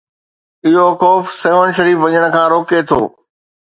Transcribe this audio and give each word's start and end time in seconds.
اهو 0.69 0.85
خوف 1.01 1.27
سيوهڻ 1.41 1.69
شريف 1.81 1.97
وڃڻ 2.05 2.23
کان 2.37 2.47
روڪي 2.55 2.81
ٿو. 2.89 3.01